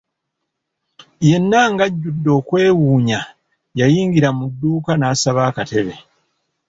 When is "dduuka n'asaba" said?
4.51-5.41